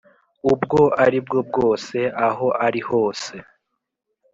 [0.51, 1.97] ubwo ari bwo bwose
[2.27, 3.33] aho ari hose